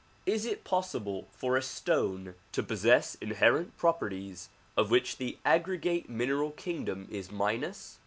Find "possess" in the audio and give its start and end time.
2.63-3.13